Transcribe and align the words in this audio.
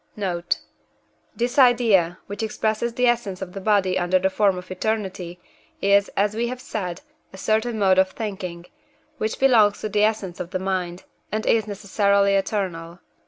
Note. 0.15 0.57
This 1.35 1.59
idea, 1.59 2.17
which 2.25 2.41
expresses 2.41 2.95
the 2.95 3.05
essence 3.05 3.39
of 3.39 3.53
the 3.53 3.61
body 3.61 3.99
under 3.99 4.17
the 4.17 4.31
form 4.31 4.57
of 4.57 4.71
eternity, 4.71 5.39
is, 5.79 6.09
as 6.17 6.33
we 6.35 6.47
have 6.47 6.59
said, 6.59 7.01
a 7.31 7.37
certain 7.37 7.77
mode 7.77 7.99
of 7.99 8.09
thinking, 8.09 8.65
which 9.19 9.37
belongs 9.39 9.79
to 9.81 9.89
the 9.89 10.03
essence 10.03 10.39
of 10.39 10.49
the 10.49 10.57
mind, 10.57 11.03
and 11.31 11.45
is 11.45 11.67
necessarily 11.67 12.33
eternal. 12.33 12.97